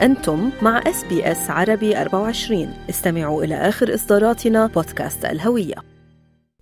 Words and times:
أنتم 0.00 0.50
مع 0.62 0.78
SBS 0.86 1.50
عربي 1.50 2.00
24 2.00 2.74
استمعوا 2.90 3.44
إلى 3.44 3.54
آخر 3.54 3.94
إصداراتنا 3.94 4.66
بودكاست 4.66 5.24
الهوية. 5.24 5.74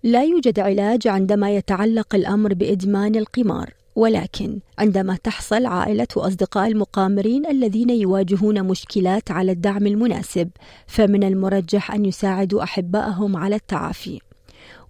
لا 0.03 0.23
يوجد 0.23 0.59
علاج 0.59 1.07
عندما 1.07 1.51
يتعلق 1.51 2.15
الأمر 2.15 2.53
بإدمان 2.53 3.15
القمار 3.15 3.73
ولكن 3.95 4.59
عندما 4.79 5.17
تحصل 5.23 5.65
عائلة 5.65 6.07
وأصدقاء 6.15 6.67
المقامرين 6.67 7.45
الذين 7.45 7.89
يواجهون 7.89 8.63
مشكلات 8.63 9.31
على 9.31 9.51
الدعم 9.51 9.87
المناسب 9.87 10.49
فمن 10.87 11.23
المرجح 11.23 11.91
أن 11.91 12.05
يساعدوا 12.05 12.63
أحبائهم 12.63 13.37
على 13.37 13.55
التعافي. 13.55 14.19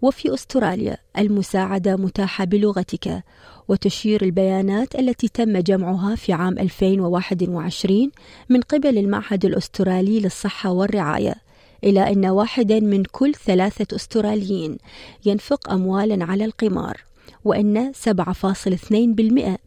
وفي 0.02 0.34
أستراليا 0.34 0.98
المساعدة 1.18 1.96
متاحة 1.96 2.46
بلغتك 2.46 3.24
وتشير 3.68 4.22
البيانات 4.22 4.96
التي 4.96 5.28
تم 5.28 5.58
جمعها 5.58 6.16
في 6.16 6.34
عام 6.34 6.60
2021 6.60 8.12
من 8.50 8.62
قبل 8.62 8.98
المعهد 8.98 9.46
الأسترالي 9.46 10.20
للصحة 10.20 10.72
والرعاية 10.72 11.36
إلى 11.84 12.12
أن 12.12 12.26
واحدا 12.26 12.80
من 12.80 13.04
كل 13.04 13.36
ثلاثة 13.36 13.96
أستراليين 13.96 14.78
ينفق 15.26 15.72
أموالا 15.72 16.26
على 16.26 16.46
القمار 16.46 17.04
وأن 17.46 17.92
7.2% 17.94 18.92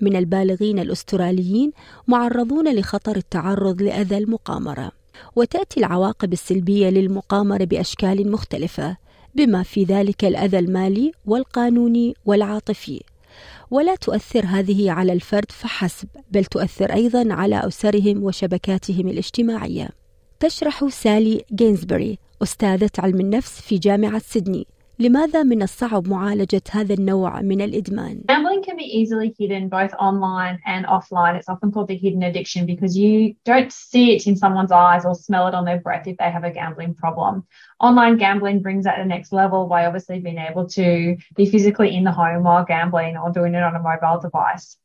من 0.00 0.16
البالغين 0.16 0.78
الأستراليين 0.78 1.72
معرضون 2.08 2.74
لخطر 2.74 3.16
التعرض 3.16 3.83
لأذى 3.83 4.19
المقامرة. 4.19 4.92
وتأتي 5.36 5.80
العواقب 5.80 6.33
السلبية 6.33 6.88
للمقامرة 6.91 7.64
بأشكال 7.64 8.30
مختلفة 8.30 8.97
بما 9.34 9.62
في 9.62 9.84
ذلك 9.84 10.25
الأذى 10.25 10.59
المالي 10.59 11.12
والقانوني 11.27 12.15
والعاطفي. 12.25 13.01
ولا 13.70 13.95
تؤثر 13.95 14.45
هذه 14.47 14.91
على 14.91 15.12
الفرد 15.12 15.53
فحسب 15.53 16.09
بل 16.30 16.45
تؤثر 16.45 16.93
أيضا 16.93 17.34
على 17.34 17.66
أسرهم 17.66 18.25
وشبكاتهم 18.25 19.09
الاجتماعية. 19.09 19.89
تشرح 20.41 20.89
سالي 20.89 21.45
جينزبري 21.53 22.19
أستاذة 22.42 22.91
علم 22.98 23.20
النفس 23.20 23.61
في 23.61 23.78
جامعة 23.78 24.19
سيدني. 24.19 24.67
لماذا 25.00 25.44
من 25.44 25.61
الصعب 25.61 26.08
معالجة 26.08 26.61
هذا 26.72 26.94
النوع 26.94 27.41
من 27.41 27.61
الإدمان؟ 27.61 28.23
Gambling 28.30 28.64
can 28.64 28.78
be 28.78 28.86
easily 28.86 29.36
hidden 29.38 29.67
both 29.67 29.94
online 30.00 30.59
and 30.66 30.86
offline. 30.86 31.36
It's 31.36 31.50
often 31.50 31.72
called 31.72 31.89
the 31.89 31.97
hidden 31.97 32.23
addiction 32.23 32.66
because 32.66 32.97
you 32.97 33.36
don't 33.44 33.73
see 33.73 34.16
it 34.16 34.25
in 34.25 34.38
someone's 34.38 34.72
eyes 34.72 35.03
or 35.03 35.14
smell 35.14 35.47
it 35.47 35.53
on 35.53 35.66
their 35.66 35.81
breath 35.81 36.08
if 36.08 36.17
they 36.17 36.31
have 36.31 36.45
a 36.45 36.52
gambling 36.52 36.94
problem. 36.95 37.45
Online 37.81 38.16
gambling 38.17 38.61
brings 38.61 38.86
that 38.86 38.95
to 38.95 39.02
the 39.03 39.08
next 39.08 39.33
level 39.33 39.67
by 39.67 39.86
obviously 39.86 40.19
being 40.19 40.38
able 40.38 40.66
to 40.69 41.17
be 41.36 41.45
physically 41.45 41.94
in 41.94 42.05
the 42.05 42.14
home 42.14 42.44
while 42.44 42.64
gambling 42.64 43.17
or 43.17 43.31
doing 43.31 43.53
it 43.53 43.64
on 43.64 43.75
a 43.75 43.80
mobile 43.80 44.22
device. 44.22 44.78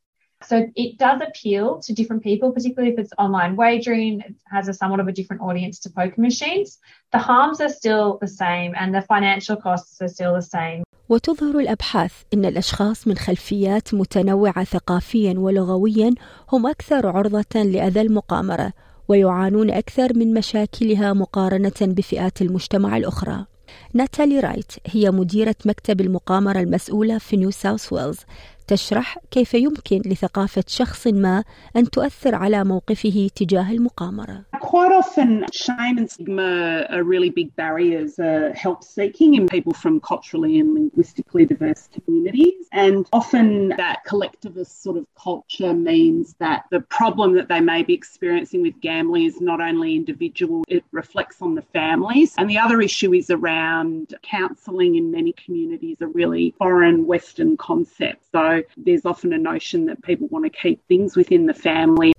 So 0.50 0.56
it 0.84 0.92
does 1.06 1.20
appeal 1.28 1.66
to 1.86 1.90
different 2.00 2.22
people, 2.30 2.48
particularly 2.58 2.92
if 2.94 3.00
it's 3.04 3.16
online 3.26 3.54
wagering, 3.64 4.14
it 4.28 4.36
has 4.56 4.66
a 4.68 4.76
somewhat 4.80 5.00
of 5.04 5.08
a 5.08 5.16
different 5.20 5.42
audience 5.48 5.76
to 5.84 5.90
poker 6.00 6.22
machines. 6.30 6.70
The 7.16 7.22
harms 7.30 7.58
are 7.66 7.74
still 7.80 8.06
the 8.26 8.32
same 8.44 8.72
and 8.80 8.90
the 8.98 9.04
financial 9.14 9.56
costs 9.68 9.96
are 10.04 10.12
still 10.16 10.34
the 10.42 10.48
same. 10.58 10.84
وتظهر 11.10 11.60
الأبحاث 11.60 12.14
أن 12.34 12.46
الأشخاص 12.46 13.08
من 13.08 13.18
خلفيات 13.18 13.94
متنوعة 13.94 14.64
ثقافيا 14.64 15.34
ولغويا 15.38 16.14
هم 16.52 16.68
أكثر 16.68 17.08
عرضة 17.08 17.64
لأذى 17.64 18.02
المقامرة 18.02 18.74
ويعانون 19.08 19.72
أكثر 19.72 20.18
من 20.18 20.34
مشاكلها 20.34 21.14
مقارنة 21.14 21.72
بفئات 21.82 22.42
المجتمع 22.42 22.98
الأخرى. 22.98 23.46
ناتالي 23.94 24.40
رايت 24.40 24.72
هي 24.88 25.12
مديرة 25.12 25.56
مكتب 25.66 26.02
المقامرة 26.02 26.60
المسؤولة 26.60 27.18
في 27.18 27.38
نيو 27.38 27.52
ساوث 27.52 27.94
ويلز 27.94 28.20
تشرح 28.68 29.18
كيف 29.32 29.54
يمكن 29.54 30.02
لثقافة 30.06 30.64
شخص 30.68 31.08
ما 31.08 31.44
أن 31.76 31.90
تؤثر 31.90 32.36
على 32.36 32.64
موقفه 32.64 33.30
تجاه 33.36 33.72
المقامرة. 33.72 34.46
quite 34.76 34.92
often, 34.92 35.46
shame 35.54 35.98
and 35.98 36.12
stigma 36.12 36.86
are 36.90 37.02
really 37.02 37.30
big 37.30 37.56
barriers 37.56 38.20
uh, 38.20 38.52
help 38.54 38.84
seeking 38.84 39.36
in 39.36 39.48
people 39.48 39.72
from 39.72 40.02
culturally 40.02 40.60
and 40.60 40.74
linguistically 40.74 41.46
diverse 41.46 41.88
communities. 41.94 42.68
And 42.74 43.08
often 43.14 43.70
that 43.78 44.04
collectivist 44.04 44.84
sort 44.84 44.98
of 44.98 45.06
culture 45.16 45.74
means 45.74 46.36
that 46.40 46.66
the 46.72 46.82
problem 46.82 47.36
that 47.36 47.48
they 47.48 47.62
may 47.62 47.84
be 47.84 47.94
experiencing 47.94 48.64
with 48.64 48.78
gambling 48.82 49.24
is 49.24 49.40
not 49.40 49.62
only 49.62 49.96
individual, 49.96 50.66
it 50.68 50.84
reflects 50.92 51.42
on 51.42 51.56
the 51.56 51.62
families. 51.62 52.34
And 52.38 52.50
the 52.50 52.58
other 52.58 52.82
issue 52.82 53.14
is 53.14 53.30
around 53.30 54.14
counselling 54.24 54.96
in 54.96 55.10
many 55.10 55.32
communities, 55.32 56.00
a 56.02 56.08
really 56.08 56.54
foreign 56.58 57.08
Western 57.08 57.56
concept. 57.56 58.26
So 58.34 58.62
there's 58.76 59.06
often 59.06 59.32
a 59.32 59.38
notion 59.38 59.86
that 59.86 60.04
people 60.04 60.28
want 60.28 60.44
to 60.44 60.50
keep 60.50 60.86
things 60.90 61.16
within 61.16 61.46
the 61.46 61.54
family. 61.54 62.12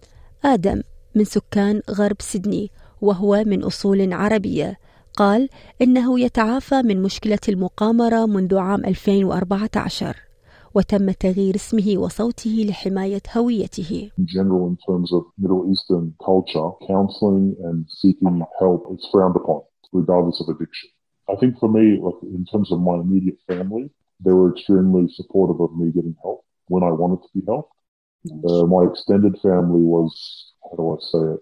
Adam 0.43 0.85
من 1.17 1.25
سكان 1.25 1.83
غرب 1.91 2.17
سيدني 2.21 2.71
وهو 3.01 3.45
من 3.47 3.63
أصول 3.65 4.13
عربية 4.13 4.77
قال 5.15 5.49
إنه 5.83 6.21
يتعافى 6.21 6.83
من 6.83 7.03
مشكلة 7.03 7.39
المقامرة 7.49 8.27
منذ 8.27 8.57
عام 8.57 8.85
2014 8.85 10.17
وتم 10.75 11.11
تغيير 11.11 11.55
اسمه 11.55 11.95
وصوته 11.99 12.67
لحماية 12.69 13.23
هويته. 13.37 14.11
In 14.19 14.27
general, 14.27 14.67
in 14.67 14.77
terms 14.89 15.13
of 15.13 15.23
Middle 15.39 15.73
Eastern 15.73 16.15
culture, 16.25 16.69
counseling 16.87 17.57
and 17.65 17.87
seeking 17.89 18.43
help 18.61 18.83
is 18.95 19.09
frowned 19.13 19.37
upon, 19.37 19.63
regardless 19.93 20.41
of 20.43 20.49
addiction. 20.55 20.91
I 21.33 21.35
think 21.41 21.59
for 21.59 21.69
me, 21.69 21.99
like 22.07 22.21
in 22.23 22.45
terms 22.53 22.71
of 22.71 22.79
my 22.81 22.97
immediate 23.05 23.39
family, 23.49 23.91
they 24.25 24.33
were 24.33 24.51
extremely 24.55 25.05
supportive 25.19 25.61
of 25.61 25.71
me 25.81 25.87
getting 25.97 26.17
help 26.23 26.45
when 26.69 26.83
I 26.83 26.91
wanted 26.91 27.21
to 27.25 27.31
be 27.35 27.43
helped. 27.47 27.73
Uh, 28.49 28.65
my 28.67 28.83
extended 28.91 29.35
family 29.43 29.83
was, 29.95 30.11
how 30.71 30.77
do 30.77 30.93
I 30.93 30.97
say 31.01 31.35
it? 31.35 31.41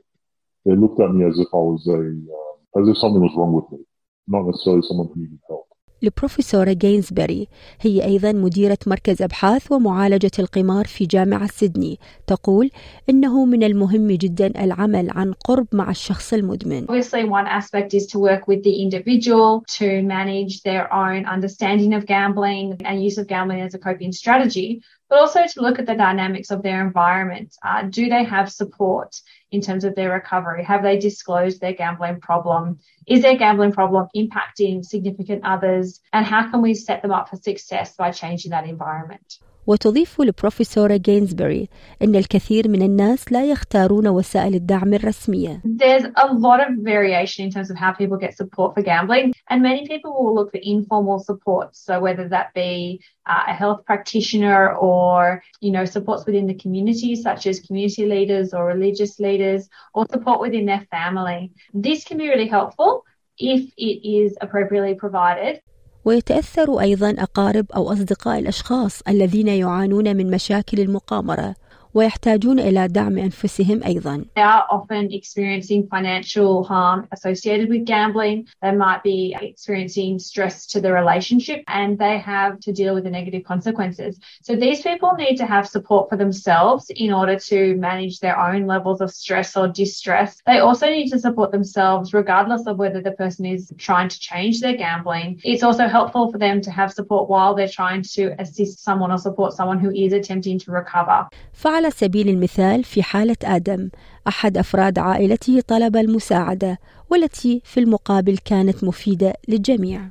They 0.65 0.77
looked 0.77 1.01
at 1.01 1.13
me 1.13 1.27
as 1.27 1.39
if 1.39 1.49
I 1.53 1.57
was 1.57 1.87
a, 1.89 2.01
uh, 2.01 2.81
as 2.81 2.89
if 2.89 2.99
something 2.99 3.21
was 3.21 3.35
wrong 3.37 3.53
with 3.53 3.71
me, 3.73 3.85
not 4.27 4.47
necessarily 4.47 4.83
someone 4.83 5.09
who 5.09 5.21
needed 5.21 5.39
help. 5.49 5.64
البروفيسورة 6.05 6.73
جينزبري 6.73 7.49
هي 7.81 8.05
أيضا 8.05 8.33
مديرة 8.33 8.79
مركز 8.87 9.23
أبحاث 9.23 9.73
ومعالجة 9.73 10.31
القمار 10.39 10.85
في 10.85 11.07
جامعة 11.07 11.47
سيدني 11.47 11.99
تقول 12.27 12.71
إنه 13.11 13.45
من 13.45 13.63
المهم 13.63 14.09
جدا 14.13 14.65
العمل 14.65 15.11
عن 15.11 15.33
قرب 15.33 15.67
مع 15.73 15.91
الشخص 15.91 16.33
المدمن 16.33 16.87
Obviously, 16.87 17.25
one 17.25 17.47
aspect 17.47 17.95
is 17.95 18.07
to 18.07 18.19
work 18.19 18.49
with 18.49 18.63
the 18.63 18.83
individual 18.83 19.65
to 19.79 20.03
manage 20.03 20.63
their 20.63 20.93
own 20.93 21.25
understanding 21.27 21.95
of 21.95 22.07
gambling 22.07 22.81
and 22.85 23.03
use 23.03 23.19
of 23.19 23.27
gambling 23.27 23.61
as 23.61 23.75
a 23.75 23.79
coping 23.79 24.13
strategy, 24.13 24.81
but 25.09 25.19
also 25.19 25.41
to 25.53 25.61
look 25.61 25.79
at 25.79 25.87
the 25.87 25.95
dynamics 26.07 26.51
of 26.51 26.63
their 26.63 26.81
environment. 26.89 27.49
Uh, 27.69 27.83
do 27.99 28.09
they 28.09 28.25
have 28.25 28.47
support 28.51 29.11
in 29.51 29.61
terms 29.61 29.85
of 29.85 29.95
their 29.95 30.13
recovery? 30.13 30.65
Have 30.65 30.83
they 30.83 30.99
disclosed 30.99 31.61
their 31.61 31.73
gambling 31.73 32.21
problem? 32.21 32.79
Is 33.07 33.23
their 33.23 33.37
gambling 33.37 33.73
problem 33.73 34.09
impacting 34.17 34.85
significant 34.85 35.45
others? 35.45 36.01
And 36.13 36.27
how 36.27 36.51
can 36.51 36.63
we 36.63 36.75
set 36.75 37.03
them 37.03 37.13
up 37.13 37.29
for 37.29 37.37
success 37.37 37.95
by 37.97 38.11
changing 38.11 38.51
that 38.51 38.69
environment? 38.69 39.39
وتضيف 39.67 40.21
البروفيسورة 40.21 40.97
جينزبري 40.97 41.69
أن 42.03 42.17
الكثير 42.17 42.69
من 42.69 42.83
الناس 42.83 43.33
لا 43.33 43.45
يختارون 43.45 44.09
وسائل 44.09 44.55
الدعم 44.55 44.95
الرسمية 44.95 45.61
There's 45.65 46.05
a 46.17 46.33
lot 46.35 46.61
of 46.61 46.69
variation 46.79 47.45
in 47.47 47.51
terms 47.51 47.71
of 47.71 47.77
how 47.77 47.93
people 47.93 48.17
get 48.17 48.37
support 48.37 48.75
for 48.75 48.83
gambling, 48.83 49.35
and 49.51 49.63
many 49.63 49.87
people 49.87 50.13
will 50.13 50.35
look 50.35 50.51
for 50.51 50.61
informal 50.63 51.19
support. 51.19 51.77
So 51.77 52.01
whether 52.01 52.29
that 52.29 52.53
be 52.55 53.01
uh, 53.27 53.45
a 53.49 53.55
health 53.55 53.85
practitioner 53.87 54.75
or 54.75 55.43
you 55.61 55.73
know 55.73 55.85
supports 55.85 56.27
within 56.27 56.47
the 56.47 56.59
community, 56.65 57.17
such 57.17 57.47
as 57.47 57.61
community 57.61 58.07
leaders 58.07 58.55
or 58.55 58.67
religious 58.67 59.19
leaders, 59.19 59.69
or 59.95 60.07
support 60.11 60.41
within 60.41 60.67
their 60.67 60.87
family. 60.91 61.53
This 61.73 62.05
can 62.05 62.19
be 62.19 62.29
really 62.29 62.49
helpful 62.49 63.05
if 63.39 63.63
it 63.77 63.97
is 64.21 64.37
appropriately 64.41 64.95
provided. 64.95 65.61
ويتأثر 66.05 66.81
أيضا 66.81 67.11
أقارب 67.19 67.67
أو 67.77 67.93
أصدقاء 67.93 68.39
الأشخاص 68.39 69.01
الذين 69.09 69.49
يعانون 69.49 70.17
من 70.17 70.31
مشاكل 70.31 70.81
المقامرة. 70.81 71.55
ويحتاجون 71.94 72.60
إلى 72.60 72.88
دعم 72.88 73.18
أنفسهم 73.18 73.84
أيضا. 73.84 74.26
They 74.36 74.42
are 74.42 74.66
often 74.70 75.12
experiencing 75.12 75.88
financial 75.88 76.64
harm 76.64 77.08
associated 77.12 77.70
with 77.70 77.86
gambling. 77.86 78.48
They 78.62 78.72
might 78.72 79.02
be 79.04 79.36
experiencing 79.42 80.20
stress 80.20 80.68
to 80.68 80.82
the 80.82 80.92
relationship 80.94 81.64
and 81.68 81.98
they 81.98 82.20
have 82.20 82.60
to 82.62 82.72
deal 82.72 82.94
with 82.94 83.06
the 83.06 83.10
negative 83.10 83.44
consequences. 83.44 84.20
So 84.44 84.56
these 84.56 84.82
people 84.82 85.14
need 85.18 85.38
to 85.38 85.46
have 85.46 85.68
support 85.68 86.10
for 86.10 86.18
themselves 86.18 86.92
in 86.96 87.12
order 87.12 87.38
to 87.52 87.76
manage 87.76 88.20
their 88.20 88.38
own 88.40 88.68
levels 88.68 89.02
of 89.02 89.10
stress 89.12 89.58
or 89.58 89.68
distress. 89.68 90.42
They 90.46 90.60
also 90.60 90.88
need 90.88 91.10
to 91.10 91.20
support 91.20 91.52
themselves 91.52 92.14
regardless 92.14 92.68
of 92.68 92.78
whether 92.78 93.02
the 93.02 93.14
person 93.14 93.46
is 93.46 93.74
trying 93.78 94.10
to 94.10 94.20
change 94.20 94.62
their 94.62 94.78
gambling. 94.78 95.42
It's 95.44 95.64
also 95.64 95.88
helpful 95.88 96.32
for 96.32 96.38
them 96.38 96.62
to 96.62 96.72
have 96.72 96.94
support 96.94 97.30
while 97.30 97.56
they're 97.56 97.68
trying 97.68 98.04
to 98.18 98.36
assist 98.40 98.84
someone 98.84 99.12
or 99.12 99.18
support 99.18 99.54
someone 99.54 99.80
who 99.80 99.92
is 99.92 100.14
attempting 100.14 100.60
to 100.60 100.72
recover. 100.72 101.28
فعلى 101.54 101.83
سبيل 101.91 102.29
المثال 102.29 102.85
في 102.85 103.03
حالة 103.03 103.37
آدم 103.45 103.91
أحد 104.29 104.59
أفراد 104.59 104.99
عائلته 104.99 105.61
طلب 105.69 105.97
المساعدة 105.97 106.79
والتي 107.11 107.61
في 107.65 107.81
المقابل 107.81 108.37
كانت 108.37 108.85
مفيدة 108.85 109.33
للجميع. 109.49 110.11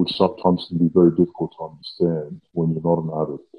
Which 0.00 0.12
sometimes 0.22 0.60
can 0.68 0.78
be 0.78 0.90
very 1.00 1.12
difficult 1.20 1.50
to 1.56 1.64
understand 1.70 2.40
when 2.52 2.66
you're 2.72 2.88
not 2.90 3.02
an 3.04 3.10
addict. 3.20 3.50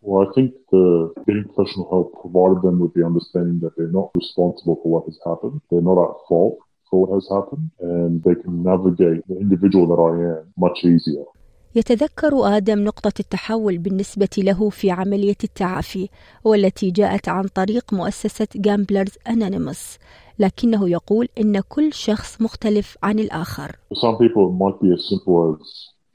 Well, 0.00 0.26
I 0.26 0.32
think 0.34 0.50
the 0.72 1.12
getting 1.26 1.44
professional 1.50 1.86
help 1.94 2.08
provided 2.24 2.62
them 2.62 2.76
with 2.82 2.92
the 2.94 3.04
understanding 3.10 3.58
that 3.60 3.72
they're 3.76 3.98
not 4.00 4.08
responsible 4.22 4.76
for 4.80 4.88
what 4.94 5.04
has 5.08 5.18
happened. 5.28 5.60
They're 5.68 5.88
not 5.90 6.02
at 6.06 6.14
fault 6.28 6.56
for 6.94 7.00
what 7.02 7.14
has 7.18 7.26
happened, 7.36 7.68
and 7.92 8.10
they 8.26 8.36
can 8.42 8.54
navigate 8.70 9.20
the 9.30 9.36
individual 9.44 9.84
that 9.90 10.00
I 10.10 10.12
am 10.32 10.44
much 10.66 10.78
easier. 10.84 11.24
يتذكر 11.76 12.56
آدم 12.56 12.84
نقطة 12.84 13.12
التحول 13.20 13.78
بالنسبة 13.78 14.28
له 14.38 14.70
في 14.70 14.90
عملية 14.90 15.36
التعافي 15.44 16.08
والتي 16.44 16.90
جاءت 16.90 17.28
عن 17.28 17.44
طريق 17.44 17.94
مؤسسة 17.94 18.46
جامبلرز 18.56 19.12
أنونيموس 19.28 19.98
لكنه 20.38 20.88
يقول 20.88 21.28
إن 21.40 21.60
كل 21.60 21.92
شخص 21.92 22.40
مختلف 22.40 22.98
عن 23.02 23.18
الآخر 23.18 23.72
some 23.94 24.16
people, 24.18 24.48
it 24.50 24.58
might 24.64 24.80
be 24.80 24.92
as 24.92 25.08
simple 25.08 25.56
as 25.56 25.66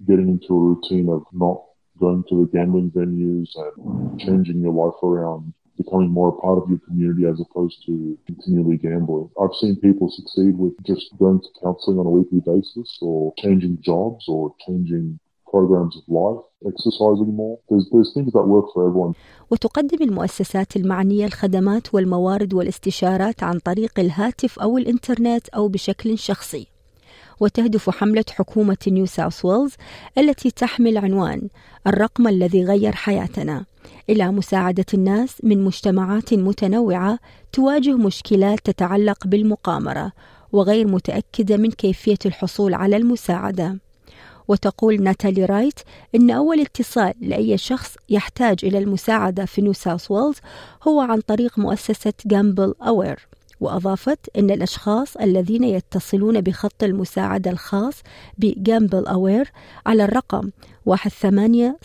getting 0.08 0.30
into 0.30 0.54
a 0.56 0.62
routine 0.70 1.10
of 1.10 1.22
not 1.34 1.60
going 2.00 2.24
to 2.30 2.36
the 2.42 2.58
gambling 2.58 2.90
venues 3.00 3.50
and 3.64 4.20
changing 4.20 4.62
your 4.62 4.74
life 4.84 5.00
around, 5.04 5.54
becoming 5.82 6.12
more 6.18 6.30
a 6.34 6.38
part 6.46 6.58
of 6.62 6.66
your 6.72 6.82
community 6.88 7.24
as 7.32 7.38
opposed 7.46 7.78
to 7.88 7.94
continually 8.30 8.78
gambling. 8.88 9.30
I've 9.42 9.56
seen 9.62 9.74
people 9.88 10.08
succeed 10.20 10.54
with 10.64 10.74
just 10.92 11.06
going 11.24 11.40
to 11.46 11.50
counseling 11.64 11.98
on 12.02 12.06
a 12.12 12.14
weekly 12.20 12.42
basis 12.54 12.90
or 13.08 13.34
changing 13.44 13.74
jobs 13.90 14.24
or 14.34 14.42
changing 14.66 15.06
programs 15.54 15.94
of 16.00 16.04
life, 16.22 16.42
exercising 16.72 17.32
more. 17.42 17.56
There's, 17.70 17.88
things 18.14 18.32
that 18.38 18.46
work 18.56 18.66
for 18.74 18.82
everyone. 18.88 19.14
وتقدم 19.52 20.04
المؤسسات 20.04 20.76
المعنية 20.76 21.26
الخدمات 21.26 21.94
والموارد 21.94 22.54
والاستشارات 22.54 23.44
عن 23.44 23.60
طريق 23.60 24.00
الهاتف 24.00 24.60
أو 24.60 24.78
الإنترنت 24.78 25.50
أو 25.50 25.68
بشكل 25.68 26.18
شخصي 26.18 26.68
وتهدف 27.40 27.90
حملة 27.90 28.26
حكومة 28.30 28.78
نيو 28.88 29.06
ساوث 29.06 29.46
ويلز 29.46 29.74
التي 30.18 30.52
تحمل 30.52 30.98
عنوان 30.98 31.42
الرقم 31.88 32.28
الذي 32.28 32.66
غير 32.66 32.92
حياتنا 32.92 33.66
إلى 34.10 34.32
مساعدة 34.32 34.86
الناس 34.94 35.38
من 35.44 35.64
مجتمعات 35.64 36.34
متنوعة 36.34 37.20
تواجه 37.54 37.98
مشكلات 37.98 38.60
تتعلق 38.64 39.28
بالمقامرة 39.28 40.12
وغير 40.52 40.88
متأكدة 40.88 41.58
من 41.58 41.72
كيفية 41.72 42.18
الحصول 42.26 42.74
على 42.74 42.98
المساعدة. 42.98 43.78
وتقول 44.48 45.04
ناتالي 45.04 45.46
رايت 45.46 45.80
إن 46.16 46.32
أول 46.32 46.60
اتصال 46.60 47.14
لأي 47.22 47.58
شخص 47.58 47.96
يحتاج 48.10 48.60
إلى 48.64 48.78
المساعدة 48.78 49.46
في 49.46 49.62
نيو 49.62 49.74
ساوث 49.74 50.12
ويلز 50.12 50.38
هو 50.88 51.02
عن 51.02 51.22
طريق 51.22 51.60
مؤسسة 51.60 52.14
GambleAware 52.26 53.28
وأضافت 53.60 54.20
أن 54.38 54.52
الأشخاص 54.52 55.18
الذين 55.18 55.64
يتصلون 55.64 56.42
بخط 56.42 56.84
المساعدة 56.84 57.52
الخاص 57.52 57.96
بجامبل 58.38 59.08
أوير 59.08 59.52
على 59.86 60.04
الرقم 60.04 60.50
1800 60.88 61.76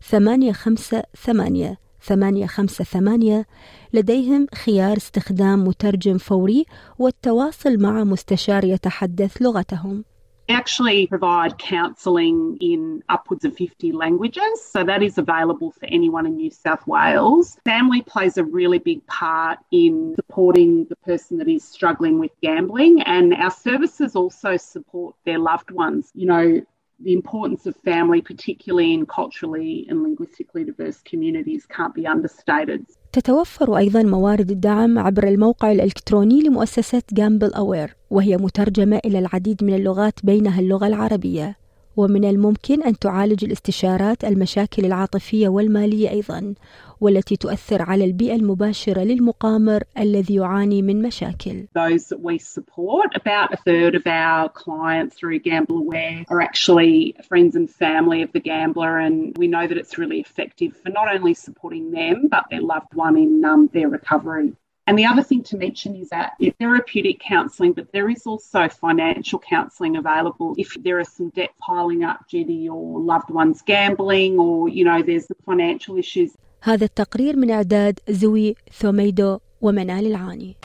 858 0.00 1.76
858 2.00 3.44
لديهم 3.92 4.46
خيار 4.54 4.96
استخدام 4.96 5.64
مترجم 5.68 6.18
فوري 6.18 6.66
والتواصل 6.98 7.78
مع 7.78 8.04
مستشار 8.04 8.64
يتحدث 8.64 9.42
لغتهم 9.42 10.04
actually 10.48 11.06
provide 11.06 11.58
counselling 11.58 12.56
in 12.60 13.02
upwards 13.08 13.44
of 13.44 13.54
50 13.56 13.92
languages, 13.92 14.64
so 14.64 14.82
that 14.82 15.02
is 15.02 15.18
available 15.18 15.72
for 15.72 15.86
anyone 15.86 16.26
in 16.26 16.36
New 16.36 16.50
South 16.50 16.86
Wales. 16.86 17.58
Family 17.64 18.02
plays 18.02 18.38
a 18.38 18.44
really 18.44 18.78
big 18.78 19.06
part 19.06 19.58
in 19.70 20.14
supporting 20.16 20.86
the 20.86 20.96
person 20.96 21.38
that 21.38 21.48
is 21.48 21.64
struggling 21.64 22.18
with 22.18 22.32
gambling, 22.42 23.02
and 23.02 23.34
our 23.34 23.50
services 23.50 24.16
also 24.16 24.56
support 24.56 25.14
their 25.24 25.38
loved 25.38 25.70
ones. 25.70 26.10
You 26.14 26.26
know, 26.26 26.62
the 27.00 27.12
importance 27.12 27.66
of 27.66 27.74
family, 27.84 28.20
particularly 28.20 28.92
in 28.94 29.06
culturally 29.06 29.86
and 29.88 30.02
linguistically 30.02 30.64
diverse 30.64 31.00
communities, 31.10 31.66
can't 31.66 31.94
be 31.94 32.06
understated. 32.06 32.84
تتوفر 33.12 33.76
أيضا 33.76 34.02
موارد 34.02 34.50
الدعم 34.50 34.98
عبر 34.98 35.28
الموقع 35.28 35.72
الإلكتروني 35.72 36.42
لمؤسسة 36.42 37.02
جامبل 37.12 37.54
أوير 37.54 37.96
وهي 38.10 38.36
مترجمة 38.36 39.00
إلى 39.04 39.18
العديد 39.18 39.64
من 39.64 39.74
اللغات 39.74 40.20
بينها 40.24 40.60
اللغة 40.60 40.86
العربية 40.86 41.56
ومن 41.98 42.24
الممكن 42.24 42.82
أن 42.82 42.98
تعالج 42.98 43.44
الاستشارات 43.44 44.24
المشاكل 44.24 44.84
العاطفية 44.84 45.48
والمالية 45.48 46.10
أيضا 46.10 46.54
والتي 47.00 47.36
تؤثر 47.36 47.82
على 47.82 48.04
البيئة 48.04 48.34
المباشرة 48.34 49.00
للمقامر 49.00 49.82
الذي 49.98 50.34
يعاني 50.34 50.82
من 50.82 51.02
مشاكل. 51.02 51.66
Those 51.74 52.06
that 52.08 52.20
we 52.20 52.38
support, 52.38 53.08
about 53.16 53.52
a 53.52 53.56
third 53.56 53.94
of 53.94 54.06
our 54.06 54.48
clients 54.48 55.16
through 55.16 55.38
Gamble 55.40 55.78
Aware 55.78 56.24
are 56.28 56.40
actually 56.40 57.16
friends 57.28 57.56
and 57.56 57.68
family 57.68 58.22
of 58.22 58.30
the 58.32 58.40
gambler, 58.40 58.98
and 59.06 59.36
we 59.36 59.46
know 59.48 59.66
that 59.66 59.78
it's 59.82 59.98
really 59.98 60.20
effective 60.20 60.72
for 60.82 60.90
not 60.90 61.06
only 61.16 61.34
supporting 61.34 61.90
them 61.90 62.16
but 62.34 62.44
their 62.50 62.64
loved 62.74 62.92
one 62.94 63.16
in 63.16 63.44
um, 63.44 63.68
their 63.72 63.88
recovery. 63.98 64.52
And 64.87 64.99
the 64.99 65.05
other 65.05 65.23
thing 65.23 65.43
to 65.43 65.55
mention 65.57 65.95
is 65.95 66.09
that 66.09 66.33
it's 66.39 66.57
therapeutic 66.57 67.17
counselling, 67.19 67.71
but 67.71 67.87
there 67.93 68.09
is 68.09 68.21
also 68.31 68.67
financial 68.67 69.39
counselling 69.39 69.95
available 69.95 70.49
if 70.57 70.69
there 70.85 70.99
are 70.99 71.09
some 71.17 71.29
debt 71.29 71.51
piling 71.67 72.03
up 72.03 72.19
due 72.27 72.45
to 72.51 72.51
your 72.69 72.99
loved 72.99 73.29
one's 73.29 73.61
gambling 73.61 74.33
or, 74.37 74.67
you 74.77 74.83
know, 74.83 75.01
there's 75.01 75.27
the 75.27 75.35
financial 75.45 75.97
issues. 75.97 76.31
هذا 76.63 76.85
التقرير 76.85 77.37
من 77.37 77.51
إعداد 77.51 77.99
زوي 78.09 78.55
ثوميدو 78.73 79.39
ومنال 79.61 80.07
العاني 80.07 80.55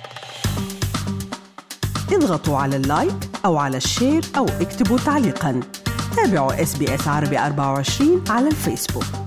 اضغطوا 2.13 2.57
على 2.57 2.77
اللايك 2.77 3.15
أو 3.45 3.57
على 3.57 3.77
الشير 3.77 4.23
أو 4.37 4.45
اكتبوا 4.45 4.99
تعليقا 4.99 5.61
تابعوا 6.17 6.63
اس 6.63 6.79
بي 6.79 6.95
اس 6.95 7.09
عربي 7.09 7.39
24 7.39 8.25
على 8.29 8.49
الفيسبوك 8.49 9.22